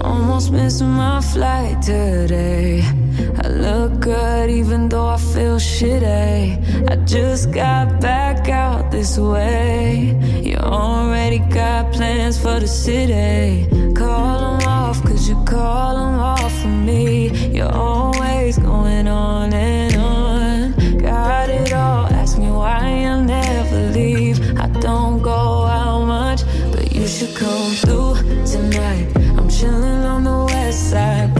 Almost 0.00 0.50
missing 0.50 0.88
my 0.88 1.20
flight 1.20 1.80
today. 1.80 3.03
I 3.44 3.48
look 3.48 4.00
good 4.00 4.48
even 4.48 4.88
though 4.88 5.06
I 5.06 5.18
feel 5.18 5.56
shitty. 5.56 6.90
I 6.90 6.96
just 7.04 7.52
got 7.52 8.00
back 8.00 8.48
out 8.48 8.90
this 8.90 9.18
way. 9.18 10.18
You 10.42 10.56
already 10.56 11.40
got 11.40 11.92
plans 11.92 12.40
for 12.40 12.58
the 12.58 12.66
city. 12.66 13.68
Call 13.92 14.38
them 14.40 14.66
off, 14.66 15.02
cause 15.02 15.28
you 15.28 15.36
call 15.44 15.94
them 15.94 16.18
off 16.20 16.58
for 16.62 16.68
me. 16.68 17.28
You're 17.54 17.70
always 17.70 18.56
going 18.58 19.08
on 19.08 19.52
and 19.52 19.94
on. 19.96 20.96
Got 20.96 21.50
it 21.50 21.70
all, 21.74 22.06
ask 22.06 22.38
me 22.38 22.50
why 22.50 22.78
I 22.78 23.20
never 23.20 23.90
leave. 23.90 24.40
I 24.58 24.68
don't 24.80 25.20
go 25.20 25.66
out 25.66 26.06
much, 26.06 26.44
but 26.72 26.90
you 26.92 27.06
should 27.06 27.36
come 27.36 27.72
through 27.72 28.14
tonight. 28.46 29.12
I'm 29.36 29.50
chilling 29.50 30.02
on 30.14 30.24
the 30.24 30.44
west 30.46 30.90
side, 30.92 31.34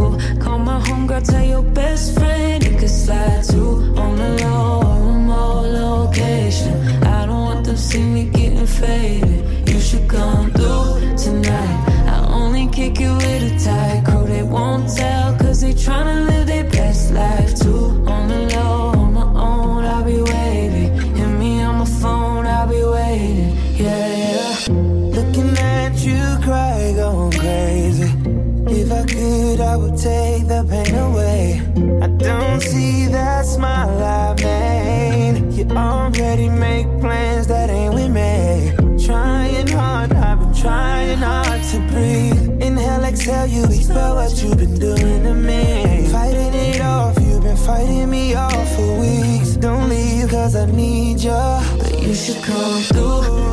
But 51.24 52.02
you 52.02 52.12
should 52.12 52.42
come 52.42 52.82
through 52.82 53.43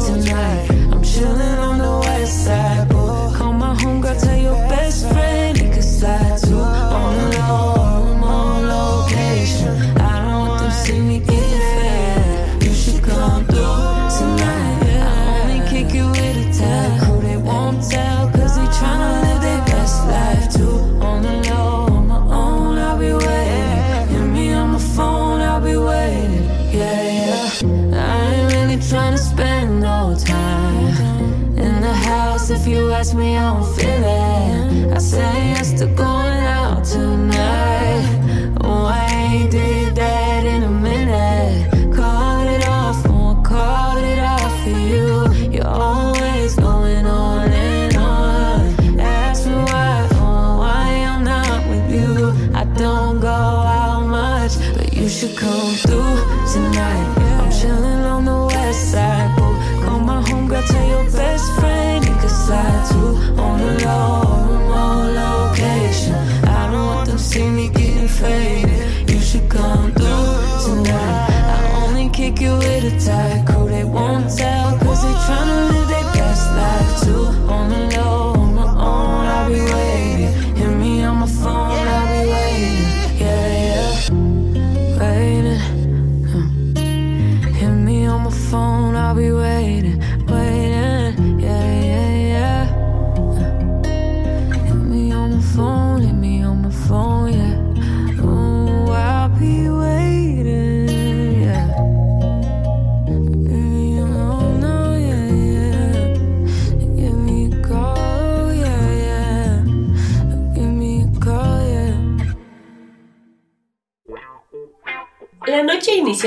see 67.42 67.50
me 67.50 67.68
getting 67.70 68.08
faded. 68.08 69.10
You 69.10 69.20
should 69.20 69.50
come 69.50 69.92
through 69.94 70.34
tonight. 70.66 71.30
I 71.58 71.84
only 71.84 72.10
kick 72.10 72.40
you 72.40 72.54
with 72.58 72.92
a 72.92 72.94
tight 73.06 73.46
crew. 73.48 73.68
They 73.68 73.84
won't 73.84 74.26
tell, 74.38 74.78
cause 74.80 75.02
they 75.04 75.16
tryna 75.26 75.81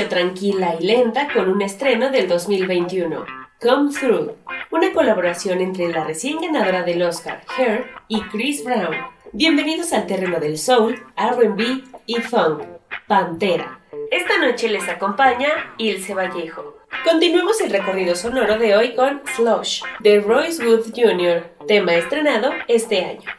tranquila 0.03 0.75
y 0.77 0.85
lenta 0.85 1.29
con 1.33 1.49
un 1.49 1.61
estreno 1.61 2.11
del 2.11 2.27
2021, 2.27 3.25
Come 3.61 3.93
Through, 3.93 4.35
una 4.71 4.91
colaboración 4.91 5.61
entre 5.61 5.87
la 5.87 6.03
recién 6.03 6.41
ganadora 6.41 6.83
del 6.83 7.01
Oscar, 7.01 7.41
Her, 7.57 7.85
y 8.09 8.21
Chris 8.23 8.65
Brown. 8.65 8.93
Bienvenidos 9.31 9.93
al 9.93 10.05
terreno 10.05 10.39
del 10.41 10.57
soul, 10.57 11.01
RB 11.15 11.83
y 12.07 12.15
funk, 12.15 12.63
Pantera. 13.07 13.79
Esta 14.11 14.37
noche 14.37 14.67
les 14.67 14.87
acompaña 14.89 15.73
Ilse 15.77 16.13
Vallejo. 16.13 16.75
Continuemos 17.05 17.61
el 17.61 17.71
recorrido 17.71 18.15
sonoro 18.15 18.57
de 18.57 18.75
hoy 18.75 18.95
con 18.95 19.21
Slush, 19.33 19.81
de 20.01 20.19
Royce 20.19 20.65
Wood 20.65 20.91
Jr., 20.93 21.55
tema 21.67 21.95
estrenado 21.95 22.51
este 22.67 23.05
año. 23.05 23.31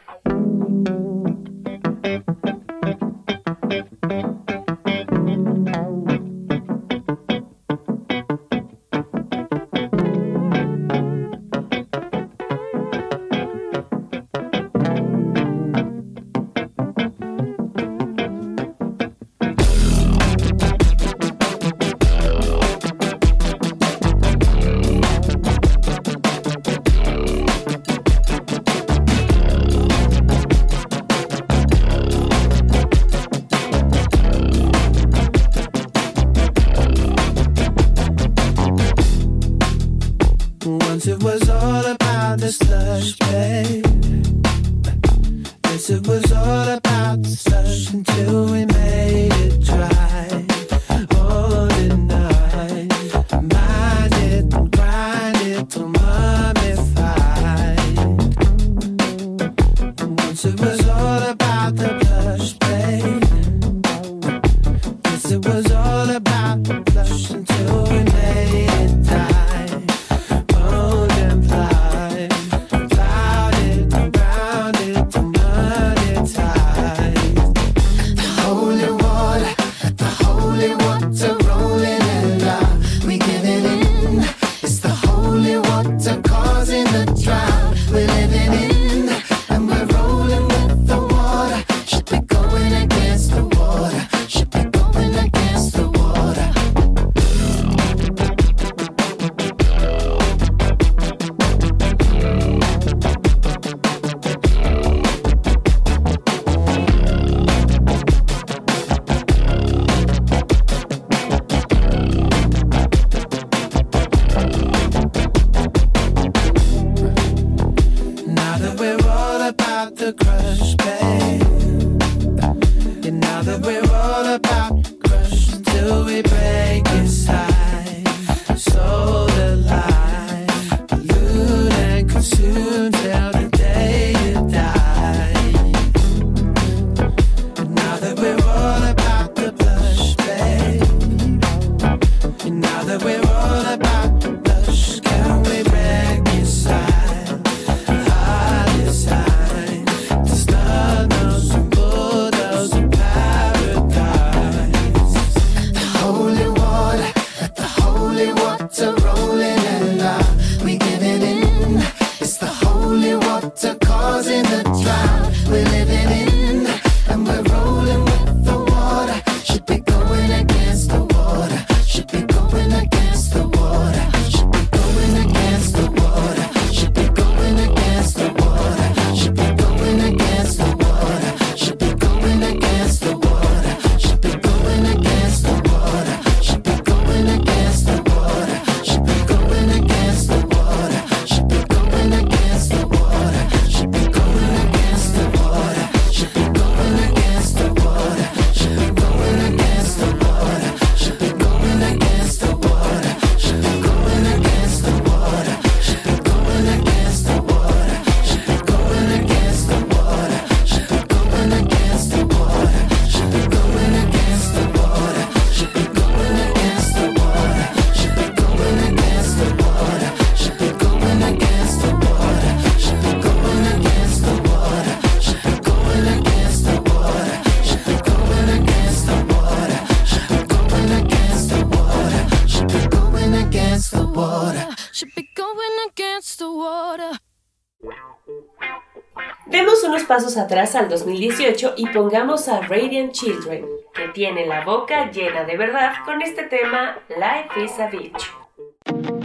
Demos 239.45 239.83
unos 239.83 240.03
pasos 240.03 240.37
atrás 240.37 240.75
al 240.75 240.89
2018 240.89 241.75
y 241.77 241.87
pongamos 241.87 242.47
a 242.49 242.61
Radiant 242.61 243.13
Children, 243.13 243.65
que 243.93 244.09
tiene 244.09 244.45
la 244.45 244.65
boca 244.65 245.09
llena 245.11 245.43
de 245.45 245.57
verdad 245.57 245.93
con 246.05 246.21
este 246.21 246.43
tema 246.43 246.99
Life 247.09 247.63
is 247.63 247.79
a 247.79 247.87
Bitch. 247.87 249.16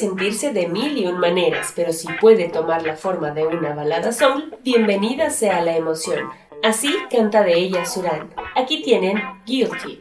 Sentirse 0.00 0.50
de 0.54 0.66
mil 0.66 0.96
y 0.96 1.06
un 1.06 1.18
maneras, 1.18 1.74
pero 1.76 1.92
si 1.92 2.08
puede 2.20 2.48
tomar 2.48 2.86
la 2.86 2.96
forma 2.96 3.32
de 3.32 3.46
una 3.46 3.74
balada 3.74 4.12
soul, 4.12 4.56
bienvenida 4.64 5.28
sea 5.28 5.60
la 5.60 5.76
emoción. 5.76 6.30
Así 6.62 6.94
canta 7.10 7.42
de 7.42 7.54
ella 7.54 7.84
Suran. 7.84 8.30
Aquí 8.56 8.82
tienen 8.82 9.20
Guilty. 9.44 10.00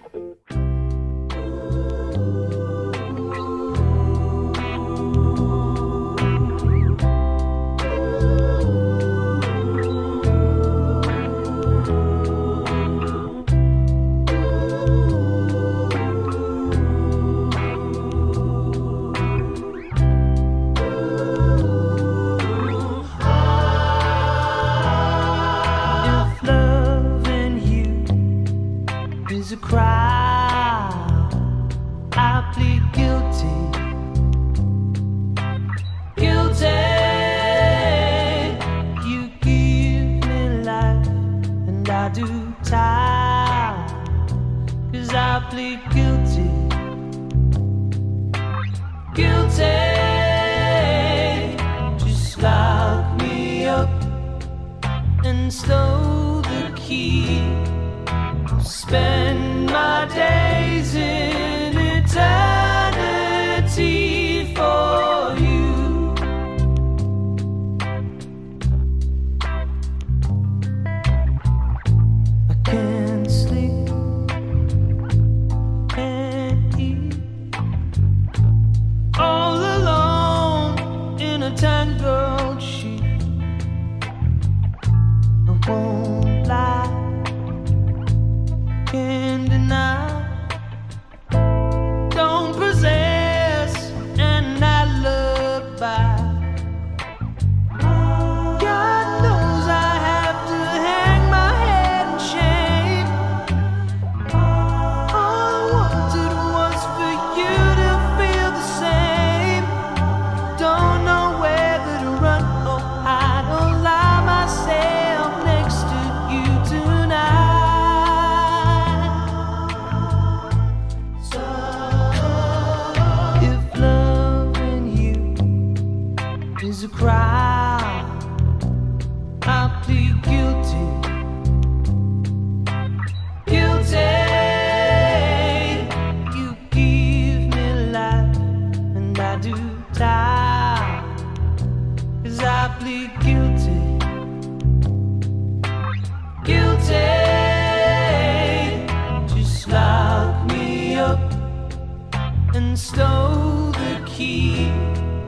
stole 152.79 153.71
the 153.71 154.01
key. 154.05 154.69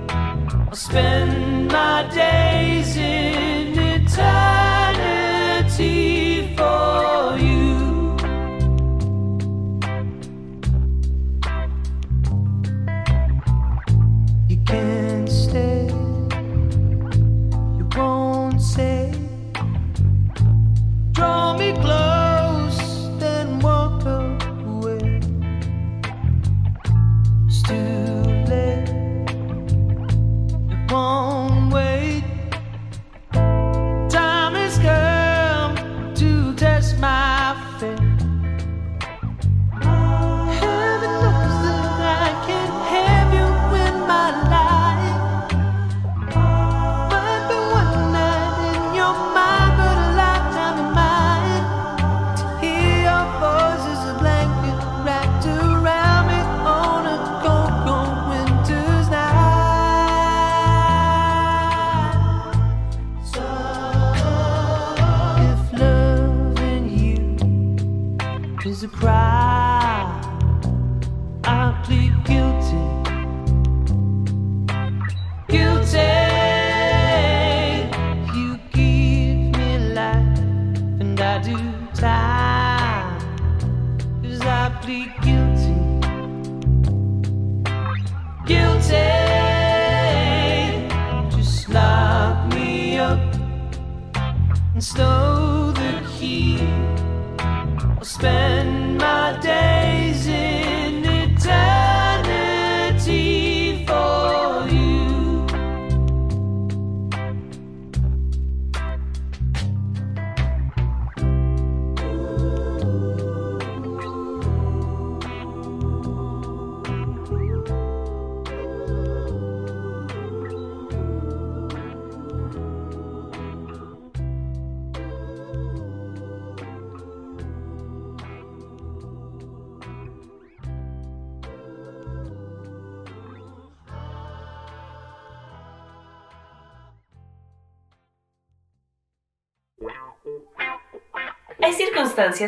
I'll 0.09 0.75
spend 0.75 1.67
my 1.67 2.09
day. 2.13 2.50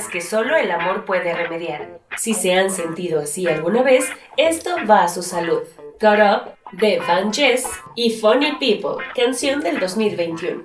Que 0.02 0.22
solo 0.22 0.56
el 0.56 0.72
amor 0.72 1.06
puede 1.06 1.36
remediar. 1.36 2.00
Si 2.18 2.34
se 2.34 2.56
han 2.56 2.72
sentido 2.72 3.22
así 3.22 3.48
alguna 3.48 3.84
vez, 3.84 4.10
esto 4.38 4.72
va 4.90 5.04
a 5.04 5.08
su 5.08 5.22
salud. 5.22 5.62
Got 6.02 6.20
Up 6.20 6.80
de 6.80 6.98
Van 7.00 7.32
Jess 7.32 7.68
y 7.96 8.10
Funny 8.10 8.54
People, 8.60 9.06
canción 9.16 9.62
del 9.62 9.80
2021. 9.80 10.64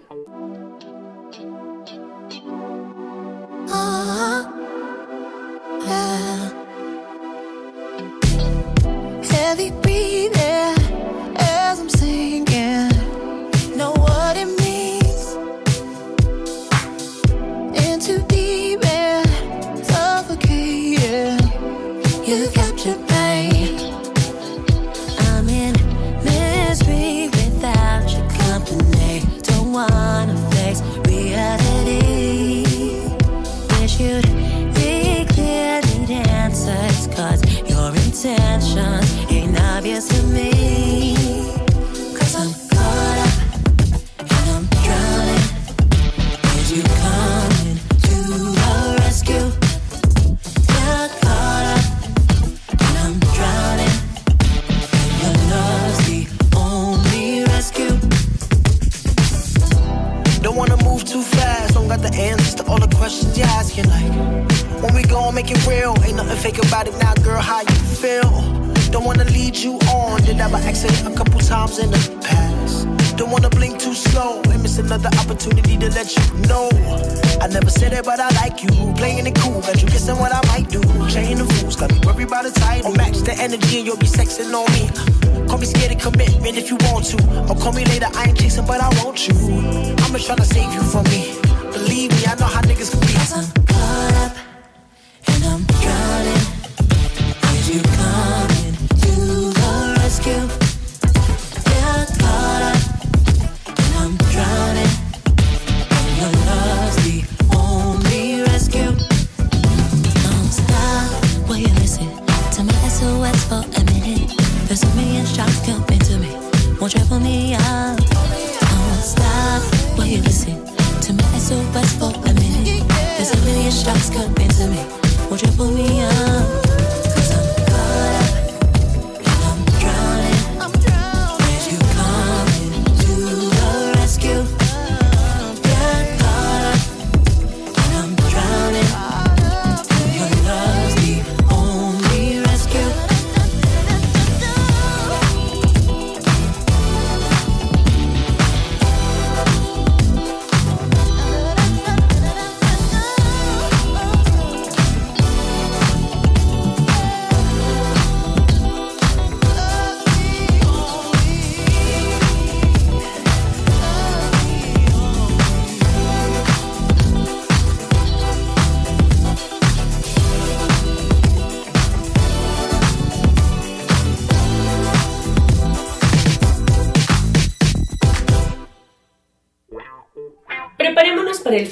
Call 87.56 87.72
me 87.72 87.84
later, 87.86 88.06
I 88.14 88.24
ain't 88.28 88.38
chasing, 88.38 88.66
but 88.66 88.80
I 88.80 88.88
want 89.04 89.26
you. 89.26 89.57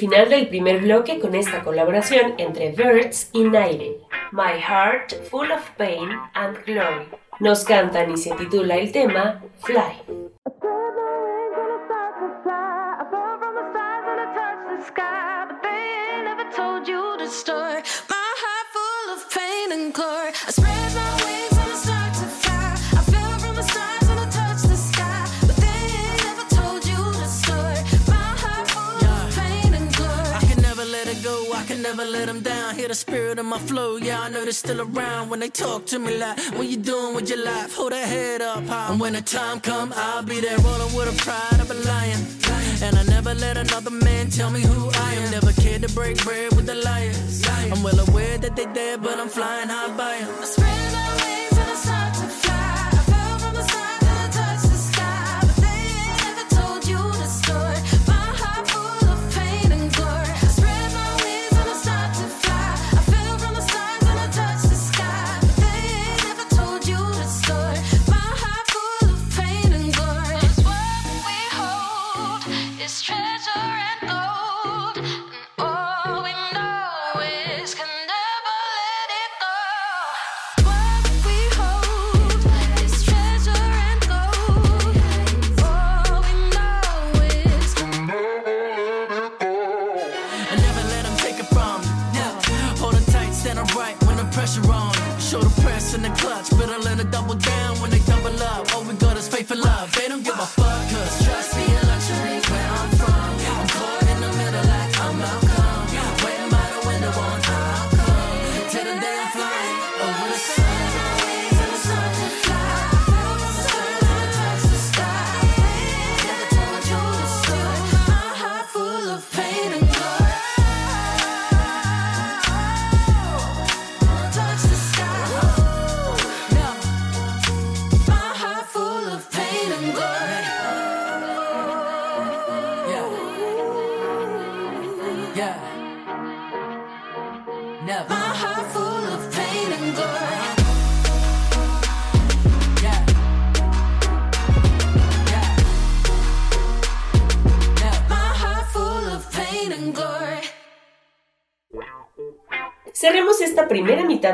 Final 0.09 0.29
del 0.31 0.47
primer 0.47 0.83
bloque 0.83 1.19
con 1.19 1.35
esta 1.35 1.65
colaboración 1.65 2.35
entre 2.39 2.71
Birds 2.71 3.29
y 3.33 3.43
Naire, 3.43 3.97
My 4.31 4.61
Heart 4.61 5.29
Full 5.29 5.51
of 5.51 5.69
Pain 5.77 6.11
and 6.35 6.65
Glory. 6.65 7.09
Nos 7.41 7.65
cantan 7.65 8.13
y 8.13 8.17
se 8.17 8.31
titula 8.37 8.77
el 8.77 8.93
tema 8.93 9.43
Fly. 9.63 10.27
Let 32.07 32.27
them 32.27 32.41
down. 32.41 32.75
Hear 32.75 32.89
the 32.89 32.95
spirit 32.95 33.39
of 33.39 33.47
my 33.47 33.59
flow. 33.59 33.97
Yeah, 33.97 34.21
I 34.21 34.29
know 34.29 34.43
they're 34.43 34.53
still 34.53 34.81
around 34.81 35.31
when 35.31 35.41
they 35.41 35.49
talk 35.49 35.87
to 35.87 35.99
me 35.99 36.17
like, 36.19 36.39
what 36.57 36.67
you 36.67 36.77
doing 36.77 37.15
with 37.15 37.29
your 37.29 37.45
life? 37.45 37.75
Hold 37.75 37.93
that 37.93 38.09
head 38.09 38.43
up 38.43 38.65
high. 38.65 38.91
And 38.91 39.01
when 39.01 39.13
the 39.15 39.23
time 39.23 39.61
come, 39.61 39.93
I'll 39.95 40.23
be 40.23 40.41
there 40.41 40.59
rolling 40.59 40.95
with 40.95 41.15
a 41.15 41.17
pride 41.23 41.61
of 41.61 41.71
a 41.71 41.75
lion. 41.75 42.21
And 42.83 42.97
I 42.99 43.05
never 43.05 43.35
let 43.35 43.57
another 43.57 43.91
man 43.91 44.31
tell 44.31 44.51
me 44.51 44.61
who 44.61 44.91
I 44.93 45.15
am. 45.15 45.31
Never 45.31 45.53
cared 45.53 45.83
to 45.83 45.93
break 45.95 46.23
bread 46.25 46.55
with 46.55 46.67
the 46.67 46.75
liars. 46.75 47.43
I'm 47.49 47.83
well 47.83 47.99
aware 48.09 48.39
that 48.39 48.55
they 48.55 48.67
dead, 48.67 49.03
but 49.03 49.19
I'm 49.19 49.29
flying 49.29 49.69
high 49.69 49.97
by 49.97 50.19
them. 50.19 50.96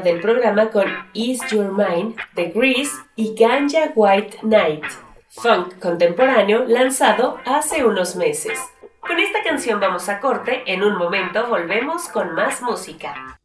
del 0.01 0.21
programa 0.21 0.71
con 0.71 0.87
Is 1.13 1.41
Your 1.51 1.73
Mind 1.73 2.17
de 2.35 2.47
Grease 2.47 2.93
y 3.17 3.35
Ganja 3.35 3.93
White 3.95 4.39
Night, 4.43 4.85
funk 5.29 5.79
contemporáneo 5.79 6.65
lanzado 6.67 7.39
hace 7.45 7.85
unos 7.85 8.17
meses. 8.17 8.59
Con 9.01 9.19
esta 9.19 9.43
canción 9.43 9.81
vamos 9.81 10.09
a 10.09 10.21
corte, 10.21 10.63
en 10.67 10.83
un 10.83 10.97
momento 10.97 11.47
volvemos 11.49 12.09
con 12.09 12.35
más 12.35 12.63
música. 12.63 13.39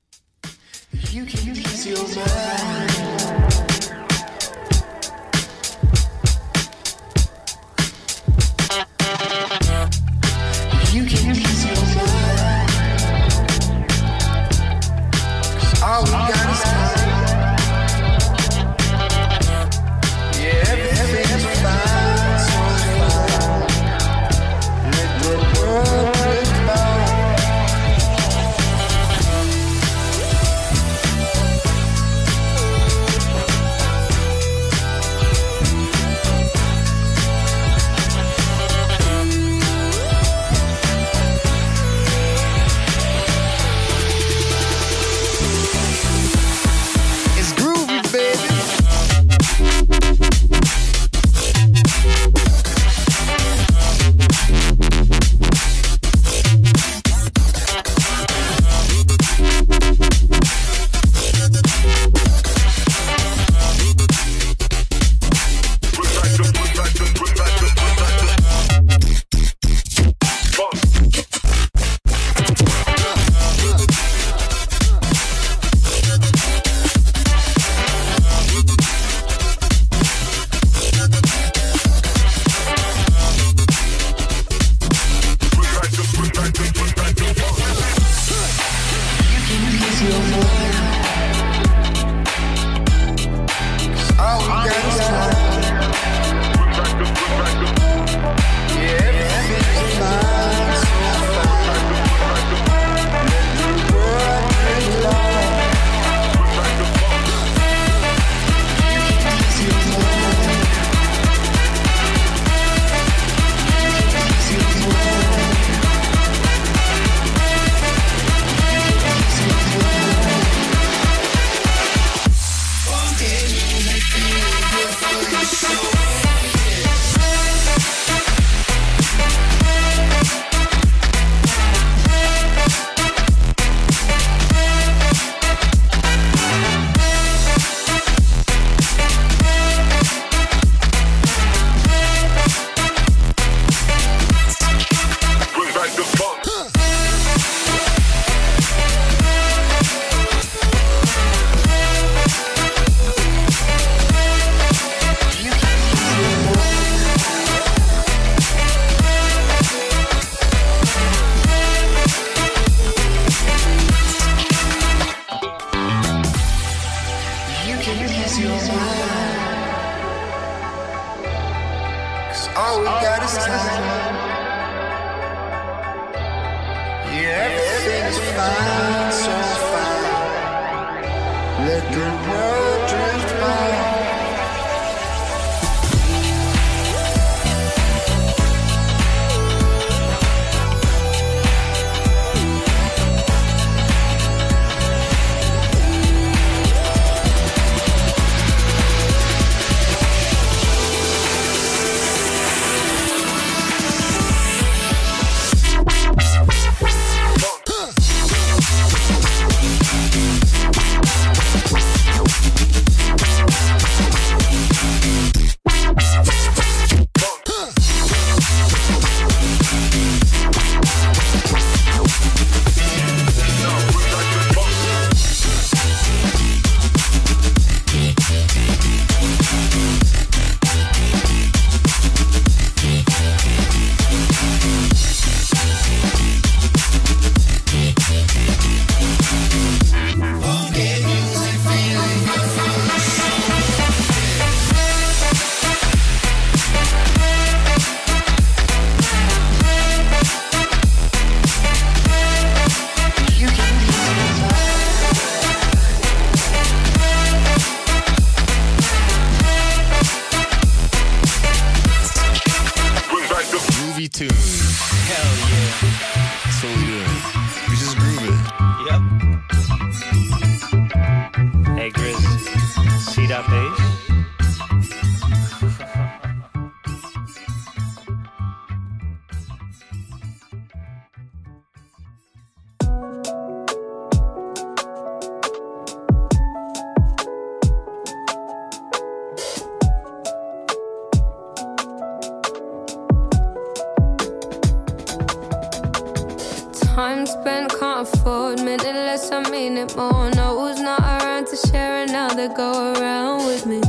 share 301.58 302.04
another 302.04 302.48
go 302.48 302.94
around 302.94 303.48
with 303.48 303.66
me. 303.66 303.82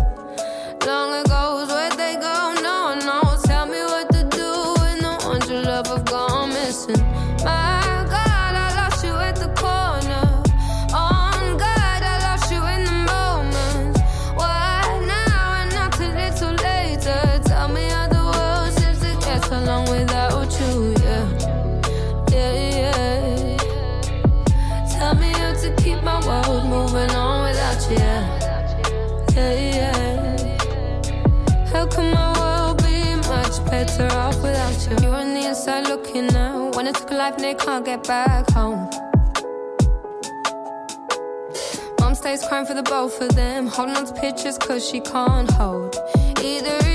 life 37.28 37.36
and 37.36 37.44
they 37.44 37.54
can't 37.54 37.84
get 37.84 38.06
back 38.06 38.50
home. 38.50 38.88
Mom 42.00 42.14
stays 42.14 42.44
crying 42.46 42.66
for 42.66 42.74
the 42.74 42.82
both 42.82 43.20
of 43.20 43.34
them, 43.34 43.66
holding 43.66 43.96
on 43.96 44.06
to 44.06 44.14
pictures 44.14 44.56
cause 44.58 44.88
she 44.88 45.00
can't 45.00 45.50
hold 45.50 45.96
either. 46.42 46.87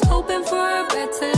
was 0.00 0.08
hoping 0.08 0.44
for 0.44 0.56
a 0.56 0.86
better 0.88 1.35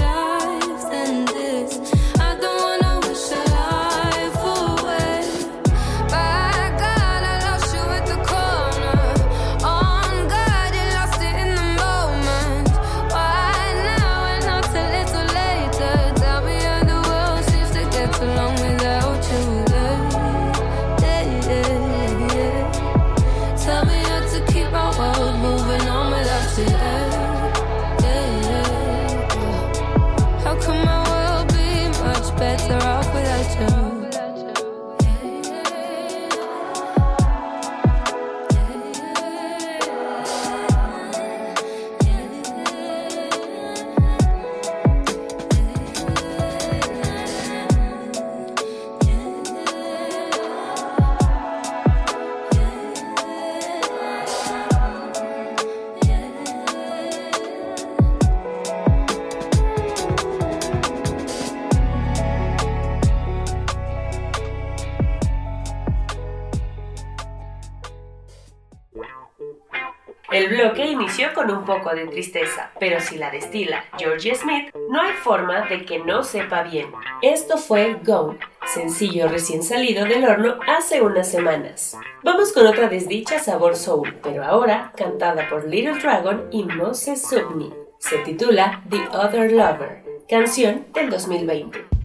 poco 71.69 71.95
de 71.95 72.07
tristeza, 72.07 72.71
pero 72.81 72.99
si 72.99 73.19
la 73.19 73.31
destila 73.31 73.85
Georgie 73.99 74.35
Smith, 74.35 74.75
no 74.89 75.03
hay 75.03 75.13
forma 75.13 75.67
de 75.69 75.85
que 75.85 75.99
no 75.99 76.25
sepa 76.25 76.63
bien. 76.63 76.91
Esto 77.21 77.59
fue 77.59 78.01
Gone, 78.03 78.39
sencillo 78.65 79.29
recién 79.29 79.63
salido 79.63 80.07
del 80.07 80.25
horno 80.25 80.59
hace 80.67 81.03
unas 81.03 81.31
semanas. 81.31 81.95
Vamos 82.25 82.55
con 82.55 82.67
otra 82.67 82.89
desdicha 82.89 83.39
sabor 83.39 83.77
soul, 83.77 84.17
pero 84.23 84.45
ahora 84.45 84.93
cantada 84.97 85.47
por 85.51 85.69
Little 85.69 86.01
Dragon 86.01 86.49
y 86.51 86.65
Moses 86.65 87.21
Subni. 87.29 87.71
Se 87.99 88.17
titula 88.19 88.83
The 88.89 89.07
Other 89.13 89.53
Lover, 89.53 90.05
canción 90.27 90.87
del 90.95 91.11
2020. 91.11 91.98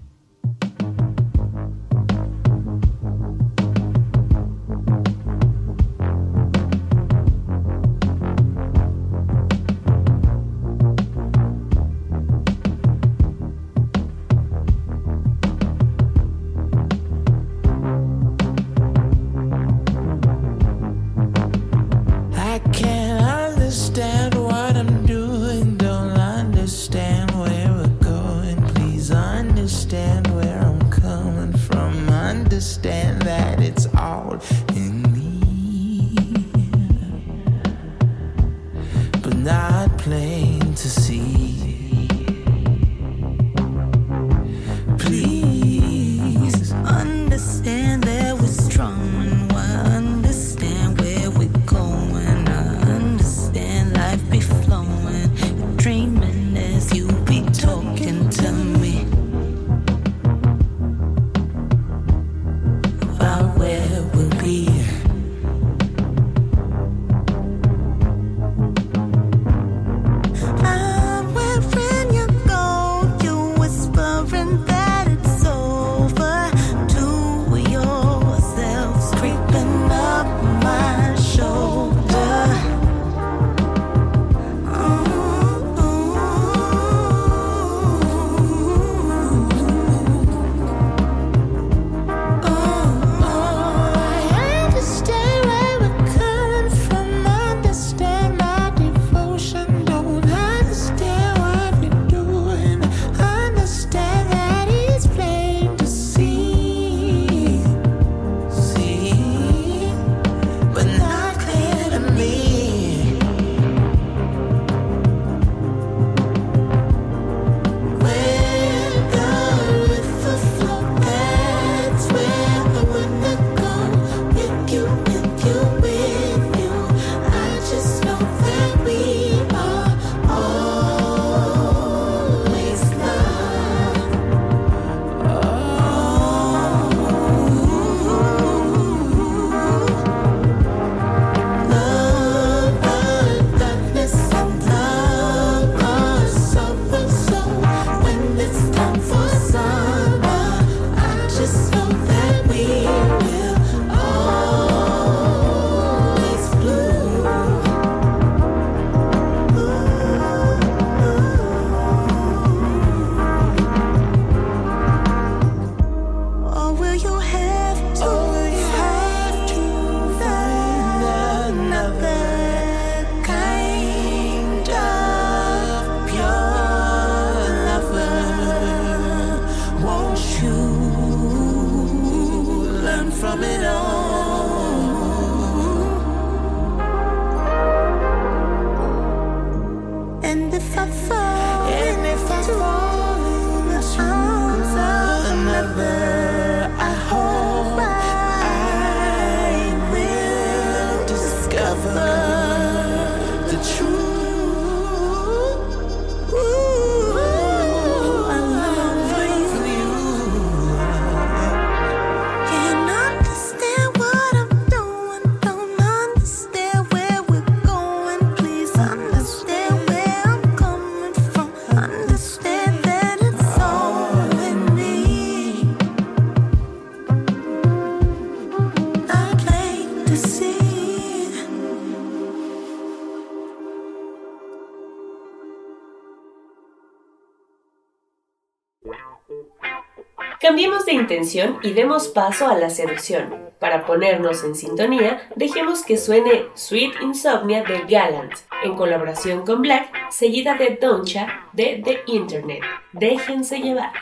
y 241.61 241.71
demos 241.71 242.09
paso 242.09 242.47
a 242.47 242.57
la 242.57 242.69
seducción. 242.69 243.33
Para 243.59 243.85
ponernos 243.85 244.43
en 244.43 244.55
sintonía, 244.55 245.29
dejemos 245.37 245.83
que 245.83 245.97
suene 245.97 246.47
Sweet 246.53 247.01
Insomnia 247.01 247.63
de 247.63 247.79
Gallant, 247.87 248.33
en 248.61 248.75
colaboración 248.75 249.45
con 249.45 249.61
Black, 249.61 249.89
seguida 250.11 250.55
de 250.55 250.77
Doncha 250.81 251.27
de 251.53 251.81
The 251.83 252.01
Internet. 252.07 252.61
Déjense 252.91 253.59
llevar. 253.59 253.93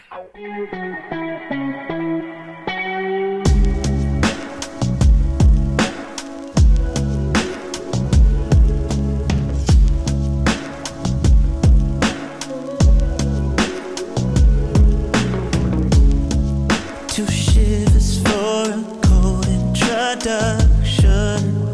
introduction 20.23 21.73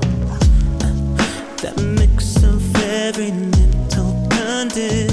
That 1.57 1.75
mix 1.99 2.41
of 2.43 2.75
every 2.83 3.31
mental 3.31 4.13
condition 4.29 5.06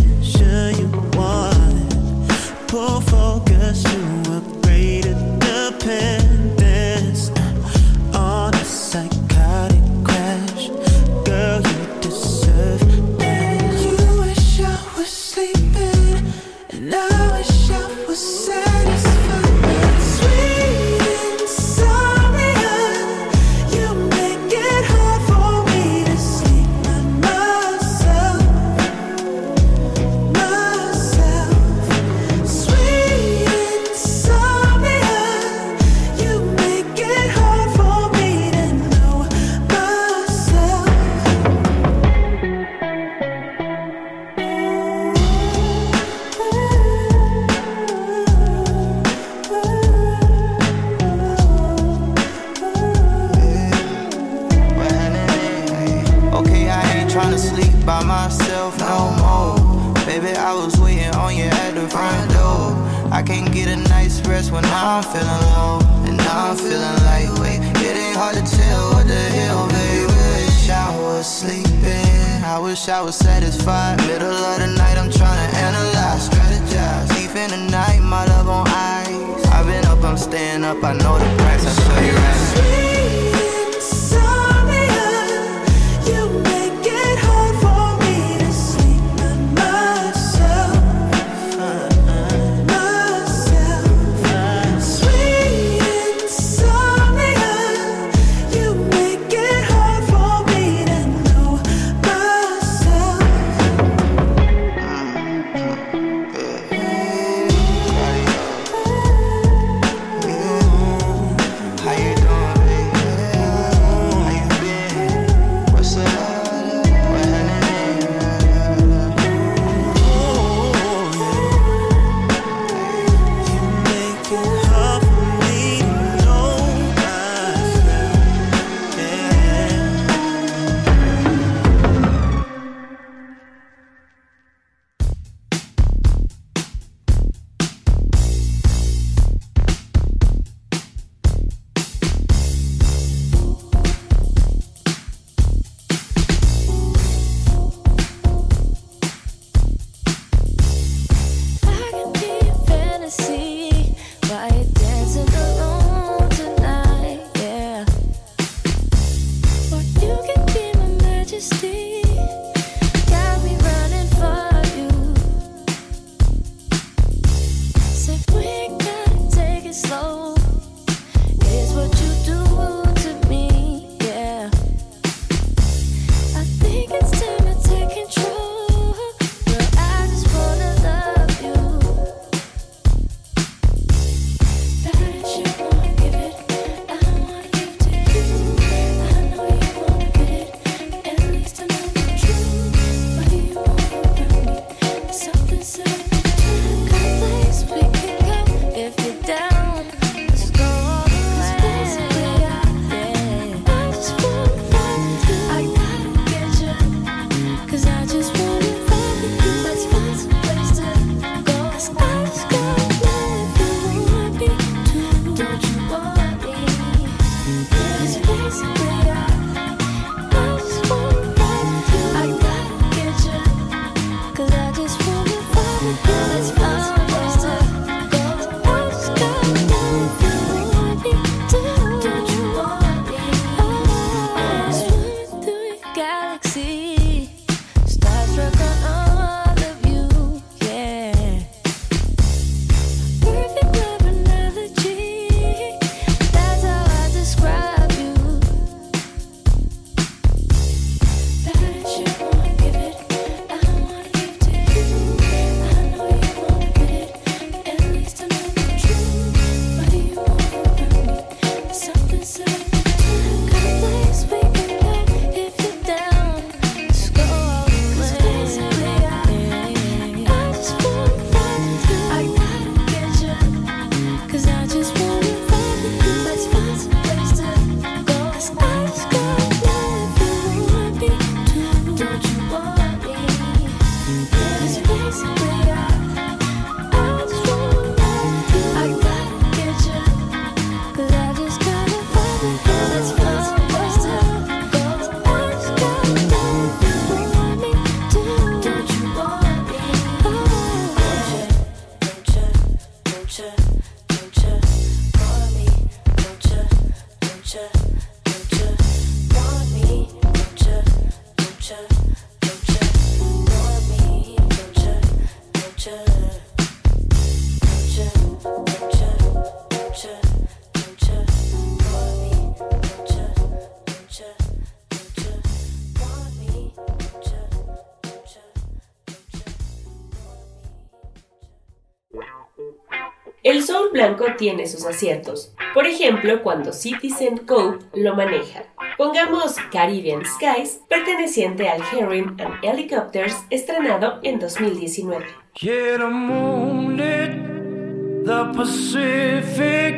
El 333.44 333.62
soul 333.62 333.90
blanco 333.92 334.24
tiene 334.38 334.66
sus 334.66 334.86
aciertos, 334.86 335.52
por 335.74 335.86
ejemplo 335.86 336.42
cuando 336.42 336.72
Citizen 336.72 337.36
Code 337.36 337.80
lo 337.92 338.16
maneja. 338.16 338.64
Pongamos 338.96 339.56
Caribbean 339.70 340.22
Skies, 340.24 340.80
perteneciente 340.88 341.68
al 341.68 341.82
Herring 341.92 342.40
and 342.40 342.64
Helicopters, 342.64 343.36
estrenado 343.50 344.18
en 344.22 344.38
2019. 344.38 345.26
Yeah, 345.60 345.98
the 345.98 346.08
moonlit, 346.08 348.24
the 348.24 348.50
Pacific, 348.56 349.94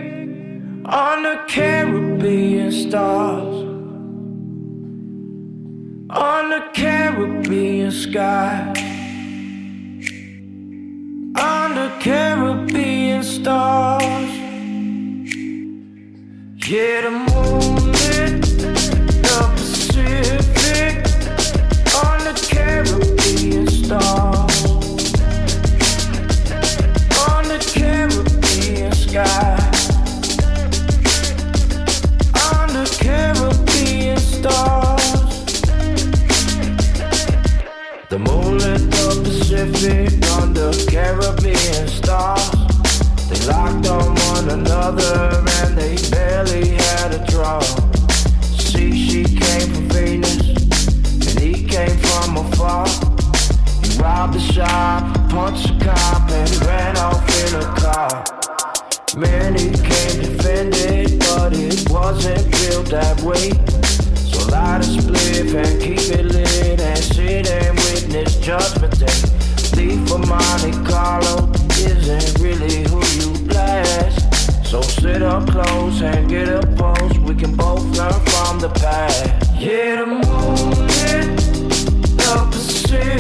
on 0.85 1.23
the 1.23 1.39
Caribbean 1.47 2.73
stars, 2.73 3.63
on 6.11 6.51
the 6.51 6.65
Caribbean 6.75 7.93
stars. 13.23 14.03
Yeah, 16.69 17.03
the 17.03 17.11
moon. 17.11 17.66
One 44.47 44.61
another 44.61 45.45
and 45.61 45.77
they 45.77 45.97
barely 46.11 46.69
had 46.69 47.15
a 47.15 47.27
draw. 47.27 47.61
See, 48.59 48.93
she 49.07 49.25
came 49.25 49.73
from 49.73 49.89
Venus 49.89 50.49
and 51.29 51.41
he 51.41 51.65
came 51.65 51.97
from 51.99 52.37
afar. 52.37 52.87
He 53.83 53.99
robbed 54.01 54.35
the 54.35 54.41
shop, 54.41 55.15
punched 55.31 55.71
a 55.71 55.85
cop, 55.85 56.31
and 56.31 56.67
ran 56.67 56.97
off 56.99 57.25
in 57.43 57.55
a 57.57 57.67
car. 57.77 58.25
Many 59.17 59.71
came 59.71 60.21
defended, 60.23 61.19
but 61.21 61.53
it 61.55 61.89
wasn't 61.91 62.51
built 62.53 62.87
that 62.91 63.21
way. 63.23 63.51
So 64.31 64.47
light 64.51 64.83
a 64.83 64.89
spliff 64.89 65.55
and 65.55 65.83
keep 65.83 66.19
it 66.19 66.27
lit 66.27 66.81
and 66.81 66.99
sit 66.99 67.51
and 67.51 67.77
witness 67.79 68.37
judgment 68.37 68.99
day. 68.99 69.23
Leave 69.77 70.09
for 70.09 70.19
Monte 70.19 70.73
Carlo 70.89 71.51
isn't 71.79 72.39
really 72.39 72.85
who 72.89 73.01
you 73.19 73.47
blast. 73.47 74.26
So 74.67 74.83
sit 74.83 75.23
up 75.23 75.49
close 75.49 76.03
and 76.03 76.29
get 76.29 76.49
a 76.49 76.61
pulse. 76.77 77.17
We 77.19 77.37
can 77.37 77.55
both 77.55 77.85
learn 77.97 78.21
from 78.27 78.59
the 78.59 78.69
past. 78.69 79.25
Yeah, 79.57 80.01
the 80.01 80.07
moonlit, 80.07 81.39
the 82.19 82.49
Pacific, 82.51 83.16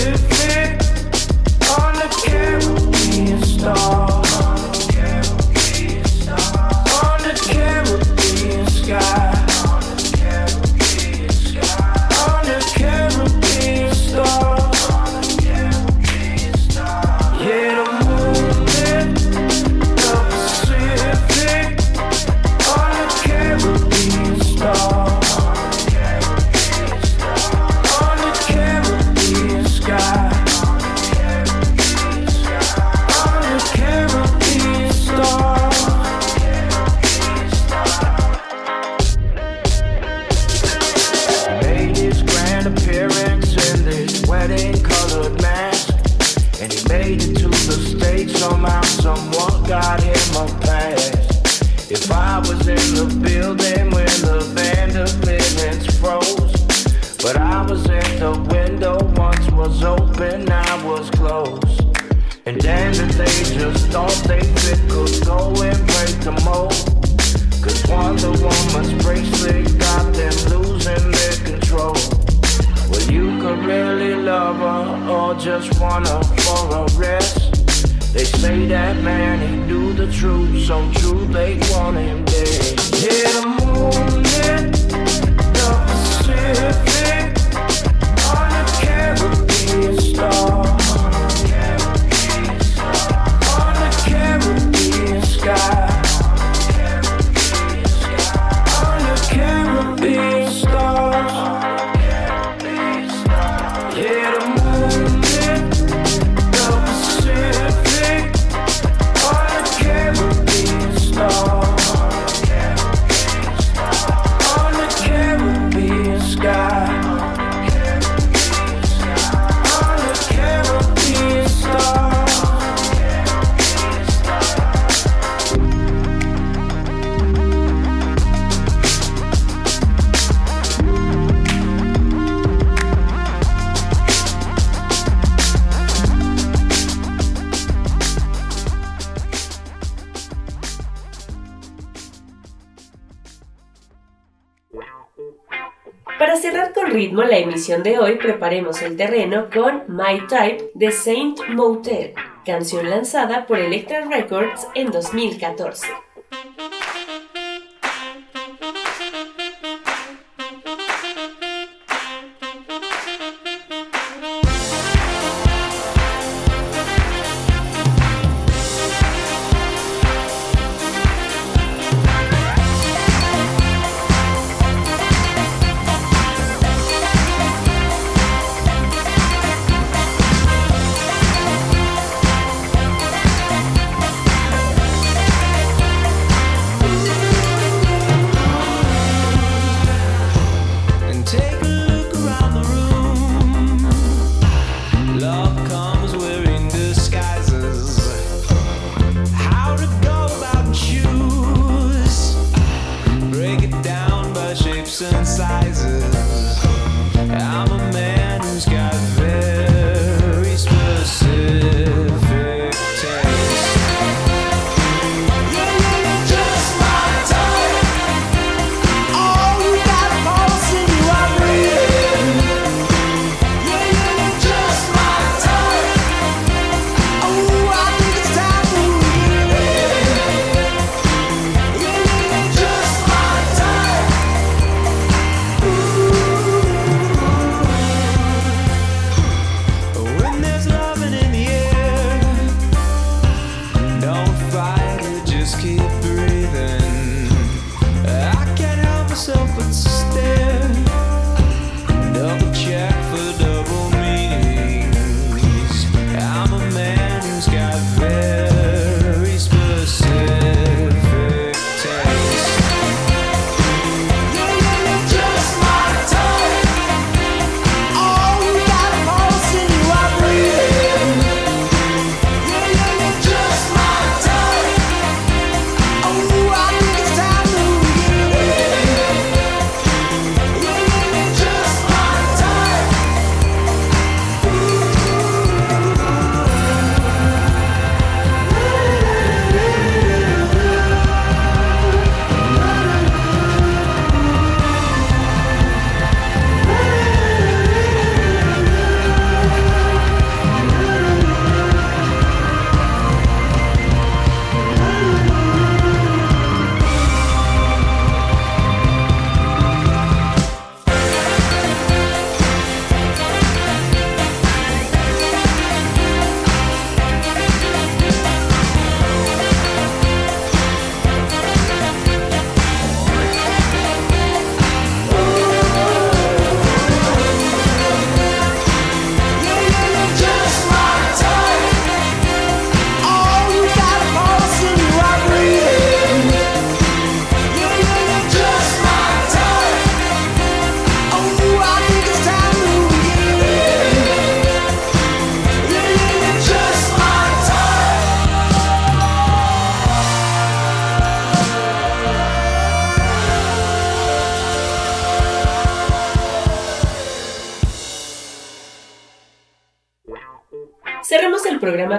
emisión 147.66 147.82
de 147.82 147.98
hoy, 147.98 148.16
preparemos 148.16 148.80
el 148.82 148.96
terreno 148.96 149.48
con 149.52 149.82
My 149.88 150.24
Type 150.28 150.70
de 150.74 150.92
Saint 150.92 151.36
Motel, 151.48 152.14
canción 152.44 152.88
lanzada 152.88 153.44
por 153.44 153.58
Electra 153.58 154.04
Records 154.04 154.68
en 154.76 154.92
2014. 154.92 156.05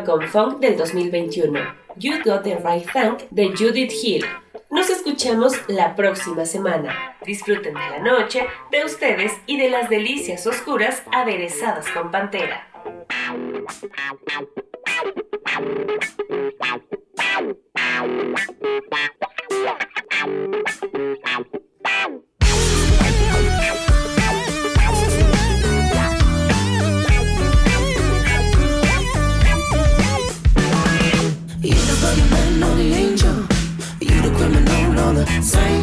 Con 0.03 0.21
Funk 0.27 0.59
del 0.59 0.77
2021, 0.77 1.59
You 1.95 2.21
Got 2.23 2.43
the 2.43 2.55
Right 2.57 2.87
Funk 2.89 3.23
de 3.31 3.47
Judith 3.55 3.91
Hill. 3.91 4.25
Nos 4.69 4.89
escuchamos 4.89 5.53
la 5.67 5.95
próxima 5.95 6.45
semana. 6.45 7.15
Disfruten 7.25 7.73
de 7.73 7.79
la 7.79 7.99
noche, 7.99 8.45
de 8.71 8.85
ustedes 8.85 9.33
y 9.45 9.57
de 9.57 9.69
las 9.69 9.89
delicias 9.89 10.45
oscuras 10.45 11.03
aderezadas 11.11 11.87
con 11.89 12.11
Pantera. 12.11 12.67
gonna 35.13 35.41
say. 35.41 35.79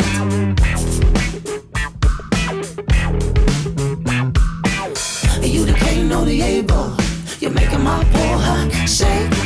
You 5.43 5.64
the 5.64 5.75
K, 5.79 6.12
or 6.12 6.25
the 6.27 6.43
able? 6.43 6.95
You're 7.41 7.51
making 7.51 7.83
my 7.83 8.05
poor 8.12 8.37
heart 8.39 8.89
shake. 8.89 9.43